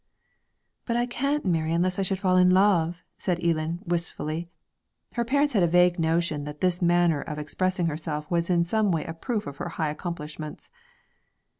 'But 0.87 0.97
I 0.97 1.05
can't 1.05 1.45
marry 1.45 1.71
unless 1.71 1.99
I 1.99 2.01
should 2.01 2.17
fall 2.19 2.35
in 2.35 2.49
love,' 2.49 3.03
said 3.19 3.37
Eelan 3.37 3.83
wistfully. 3.85 4.47
Her 5.13 5.23
parents 5.23 5.53
had 5.53 5.61
a 5.61 5.67
vague 5.67 5.99
notion 5.99 6.43
that 6.43 6.59
this 6.59 6.81
manner 6.81 7.21
of 7.21 7.37
expressing 7.37 7.85
herself 7.85 8.25
was 8.31 8.49
in 8.49 8.65
some 8.65 8.91
way 8.91 9.05
a 9.05 9.13
proof 9.13 9.45
of 9.45 9.57
her 9.57 9.69
high 9.69 9.91
accomplishments. 9.91 10.71